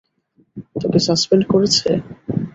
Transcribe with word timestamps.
তোকে 0.75 0.99
সাসপেন্ড 1.05 1.43
করেছে? 1.51 1.89